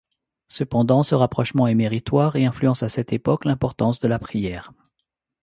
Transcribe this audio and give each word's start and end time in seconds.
Cependant 0.47 1.03
ce 1.03 1.13
rapprochement 1.13 1.67
est 1.67 1.75
méritoire 1.75 2.35
et 2.35 2.45
influence 2.47 2.81
à 2.81 2.89
cette 2.89 3.13
époque 3.13 3.45
l'importance 3.45 3.99
de 3.99 4.07
la 4.07 4.17
prière. 4.17 4.73